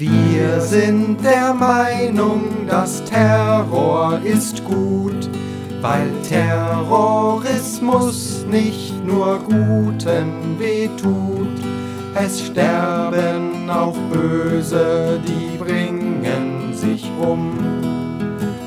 Wir 0.00 0.60
sind 0.60 1.24
der 1.24 1.52
Meinung, 1.54 2.68
dass 2.68 3.04
Terror 3.04 4.20
ist 4.22 4.64
gut, 4.64 5.28
weil 5.80 6.08
Terrorismus 6.22 8.46
nicht 8.48 8.94
nur 9.04 9.40
Guten 9.40 10.56
wehtut. 10.56 11.48
Es 12.14 12.46
sterben 12.46 13.68
auch 13.68 13.96
Böse, 14.12 15.20
die 15.26 15.58
bringen 15.58 16.72
sich 16.72 17.10
um. 17.20 17.50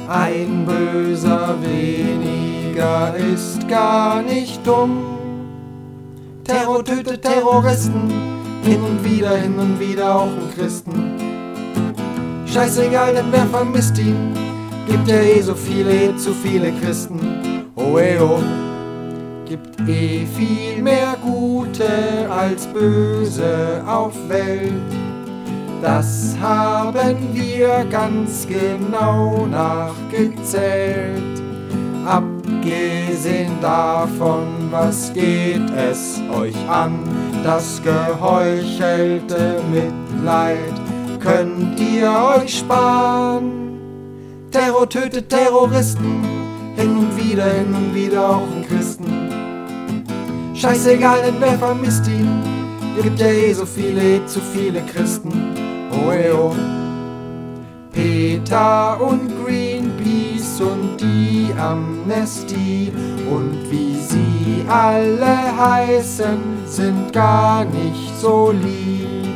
Ein 0.10 0.66
Böser 0.66 1.56
weniger 1.62 3.16
ist 3.16 3.70
gar 3.70 4.22
nicht 4.22 4.68
dumm. 4.68 4.98
Terror 6.44 6.84
tötet 6.84 7.22
Terroristen, 7.22 8.41
hin 8.64 8.82
und 8.82 9.04
wieder, 9.04 9.36
hin 9.38 9.58
und 9.58 9.80
wieder 9.80 10.16
auch 10.16 10.24
einen 10.24 10.52
Christen. 10.56 10.94
Scheißegal, 12.46 13.14
denn 13.14 13.32
wer 13.32 13.46
vermisst 13.46 13.98
ihn? 13.98 14.34
Gibt 14.88 15.08
ja 15.08 15.18
eh 15.18 15.42
so 15.42 15.56
viele, 15.56 15.92
eh 15.92 16.18
zu 16.18 16.34
viele 16.34 16.72
Christen. 16.74 17.20
Oh 17.76 17.98
eh 17.98 18.20
oh, 18.20 18.40
gibt 19.46 19.80
eh 19.88 20.26
viel 20.26 20.82
mehr 20.82 21.16
Gute 21.22 22.30
als 22.30 22.68
Böse 22.68 23.84
auf 23.88 24.14
Welt. 24.28 24.74
Das 25.82 26.36
haben 26.42 27.34
wir 27.34 27.86
ganz 27.90 28.48
genau 28.48 29.48
nachgezählt. 29.48 31.42
Abgesehen 32.52 33.62
davon, 33.62 34.48
was 34.72 35.14
geht 35.14 35.70
es 35.72 36.22
euch 36.38 36.56
an? 36.70 37.00
Das 37.44 37.82
geheuchelte 37.82 39.62
Mitleid 39.72 40.74
könnt 41.20 41.80
ihr 41.80 42.12
euch 42.36 42.60
sparen. 42.60 43.80
Terror 44.52 44.90
tötet 44.90 45.30
Terroristen, 45.30 46.24
hin 46.76 46.98
und 46.98 47.18
wieder, 47.18 47.46
hin 47.46 47.74
und 47.74 47.96
wieder 47.96 48.30
auch 48.30 48.42
einen 48.42 48.66
Christen. 48.68 49.06
Scheißegal, 50.54 51.22
denn 51.24 51.36
wer 51.40 51.58
vermisst 51.58 52.06
ihn? 52.08 52.28
Gibt 53.02 53.20
ja 53.20 53.28
eh 53.28 53.54
so 53.54 53.66
viele, 53.66 54.18
eh 54.18 54.26
zu 54.26 54.40
viele 54.42 54.82
Christen. 54.82 55.32
Oh, 55.92 56.12
eh, 56.12 56.32
oh. 56.32 56.54
Peter 57.94 59.00
und 59.02 59.41
Amnestie 61.62 62.92
und 63.30 63.70
wie 63.70 63.96
sie 63.96 64.66
alle 64.68 65.58
heißen, 65.58 66.40
sind 66.66 67.14
gar 67.14 67.66
nicht 67.66 68.20
so 68.20 68.52
lieb. 68.52 69.28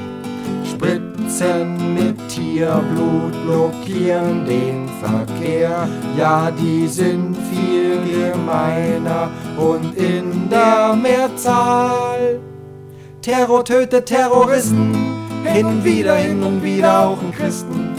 Spritzen 0.65 1.93
mit 1.93 2.17
Tierblut 2.27 3.31
blockieren 3.45 4.45
den 4.45 4.89
Verkehr, 4.99 5.87
ja, 6.17 6.51
die 6.51 6.87
sind 6.87 7.37
viel 7.49 7.99
gemeiner 8.31 9.29
und 9.57 9.95
in 9.95 10.49
der 10.49 10.95
Mehrzahl. 10.95 12.39
Terror 13.21 13.63
tötet 13.63 14.07
Terroristen, 14.07 14.93
hin 15.43 15.65
und 15.65 15.83
wieder, 15.83 16.15
hin 16.15 16.43
und 16.43 16.63
wieder 16.63 17.07
auch 17.07 17.19
einen 17.19 17.31
Christen. 17.31 17.89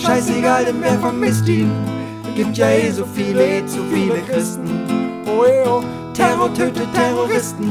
Scheißegal, 0.00 0.66
denn 0.66 0.76
wer 0.80 0.98
vermisst 0.98 1.48
ihn? 1.48 1.70
Gibt 2.40 2.56
ja 2.56 2.70
eh 2.70 2.90
so 2.90 3.04
viele, 3.04 3.58
eh 3.58 3.66
zu 3.66 3.84
viele 3.92 4.22
Christen. 4.22 4.66
Oh, 5.26 5.44
eh, 5.44 5.62
oh. 5.68 5.84
Terror 6.14 6.50
tötet 6.54 6.88
Terroristen, 6.94 7.70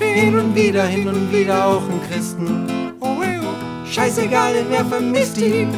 hin 0.00 0.38
und 0.38 0.54
wieder, 0.54 0.86
hin 0.86 1.06
und 1.06 1.30
wieder 1.30 1.66
auch 1.66 1.82
einen 1.82 2.00
Christen. 2.08 2.94
Oh, 3.00 3.22
eh, 3.22 3.38
oh. 3.42 3.86
Scheißegal, 3.86 4.54
denn 4.54 4.70
wer 4.70 4.86
vermisst 4.86 5.36
ihn? 5.36 5.68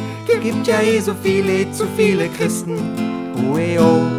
Gibt 0.41 0.65
ja 0.65 0.79
eh 0.79 1.01
so 1.01 1.13
viele, 1.21 1.51
eh 1.51 1.71
zu 1.73 1.85
viele 1.97 2.29
Christen. 2.29 2.77
Oh, 3.51 3.57
eh, 3.57 3.77
oh. 3.77 4.18